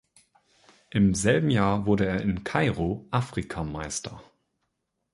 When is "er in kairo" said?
2.07-3.05